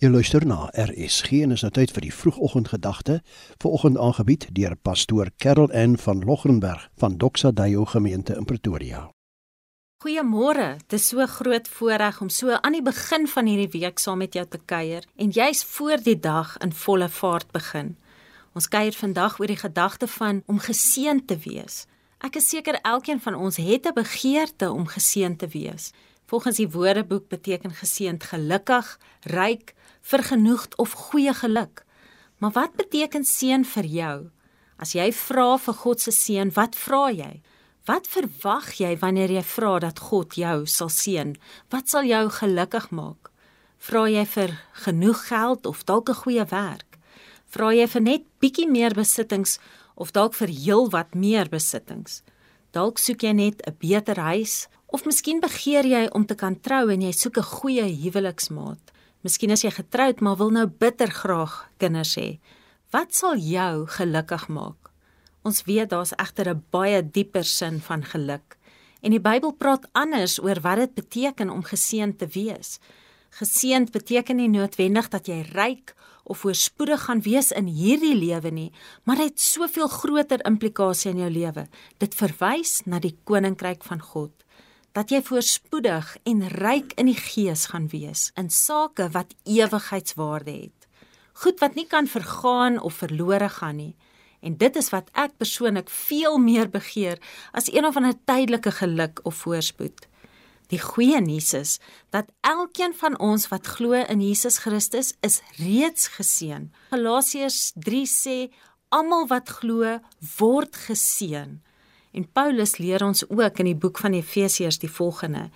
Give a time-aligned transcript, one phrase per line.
[0.00, 3.18] Jy luister na RSG en is nou tyd vir die vroegoggendgedagte,
[3.60, 9.02] vanoggend aangebied deur pastoor Karel N van Logrenberg van Doxa Deo gemeente in Pretoria.
[10.00, 10.78] Goeiemôre.
[10.88, 14.32] Dit is so groot voorreg om so aan die begin van hierdie week saam met
[14.32, 17.98] jou te kuier en jy's voor die dag in volle vaart begin.
[18.56, 21.84] Ons kuier vandag oor die gedagte van om geseën te wees.
[22.24, 25.92] Ek is seker elkeen van ons het 'n begeerte om geseën te wees.
[26.30, 31.82] Volgens die Woordeboek beteken geseënd gelukkig, ryk, vergenoegd of goeie geluk.
[32.38, 34.18] Maar wat beteken seën vir jou?
[34.78, 37.42] As jy vra vir God se seën, wat vra jy?
[37.90, 41.34] Wat verwag jy wanneer jy vra dat God jou sal seën?
[41.74, 43.32] Wat sal jou gelukkig maak?
[43.82, 44.54] Vra jy vir
[44.86, 46.98] genoeg geld of dalk 'n goeie werk?
[47.50, 49.58] Vra jy vir net bietjie meer besittings
[49.96, 52.22] of dalk vir heelwat meer besittings?
[52.70, 56.88] Dalk soek jy net 'n beter huis of miskien begeer jy om te kan trou
[56.90, 58.92] en jy soek 'n goeie huweliksmaat.
[59.22, 62.38] Miskien as jy getroud maar wil nou bitter graag kinders hê.
[62.90, 64.90] Wat sal jou gelukkig maak?
[65.44, 68.56] Ons weet daar's egter 'n baie dieper sin van geluk.
[69.02, 72.78] En die Bybel praat anders oor wat dit beteken om geseënd te wees.
[73.30, 75.94] Geseënd beteken nie noodwendig dat jy ryk
[76.24, 78.72] of voorspoedig gaan wees in hierdie lewe nie,
[79.04, 81.68] maar dit het soveel groter implikasie in jou lewe.
[81.98, 84.44] Dit verwys na die koninkryk van God
[84.96, 90.88] dat jy voorspoedig en ryk in die gees gaan wees in sake wat ewigheidswaarde het.
[91.42, 93.94] Goed wat nie kan vergaan of verlore gaan nie.
[94.40, 97.20] En dit is wat ek persoonlik veel meer begeer
[97.52, 100.08] as een of ander tydelike geluk of voorspoed.
[100.70, 101.78] Die goeie nuus is
[102.14, 106.68] dat elkeen van ons wat glo in Jesus Christus is reeds geseën.
[106.90, 108.36] Galasiërs 3 sê
[108.94, 109.98] almal wat glo
[110.38, 111.58] word geseën.
[112.10, 115.50] En Paulus leer ons ook in die boek van Efesiërs die volgende.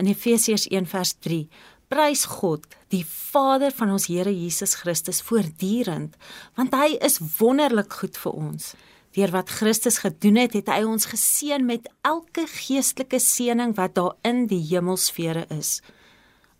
[0.00, 1.48] In Efesiërs 1:3:
[1.88, 6.16] Prys God, die Vader van ons Here Jesus Christus voortdurend,
[6.54, 8.74] want hy is wonderlik goed vir ons.
[9.16, 14.14] Deur wat Christus gedoen het, het hy ons geseën met elke geestelike seëning wat daar
[14.22, 15.80] in die hemelsfere is.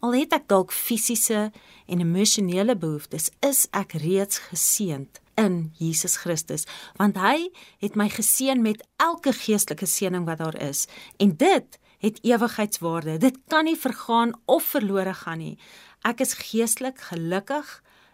[0.00, 1.50] Al het ek dalk fisiese
[1.86, 6.66] en emosionele behoeftes, is ek reeds geseënd in Jesus Christus,
[6.98, 7.48] want hy
[7.82, 10.86] het my geseën met elke geestelike seëning wat daar is.
[11.22, 13.18] En dit het ewigheidswaarde.
[13.18, 15.58] Dit kan nie vergaan of verlore gaan nie.
[16.06, 17.66] Ek is geestelik gelukkig,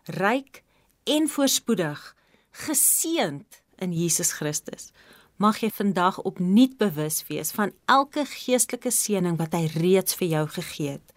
[0.04, 0.62] ryk
[1.04, 2.00] en voorspoedig,
[2.64, 4.90] geseënd in Jesus Christus.
[5.36, 10.44] Mag jy vandag opnuut bewus wees van elke geestelike seëning wat hy reeds vir jou
[10.56, 11.16] gegee het.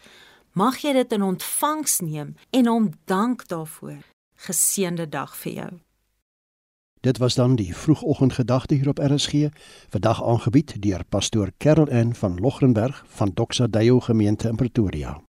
[0.57, 4.01] Mag jy dit in ontvangs neem en hom dank daarvoor.
[4.47, 5.71] Geseënde dag vir jou.
[6.99, 9.33] Dit was dan die vroegoggendgedagte hier op RSG,
[9.89, 15.26] vandag aangebied deur pastoor Karel N van Logrenberg van Doxa Deo gemeente in Pretoria.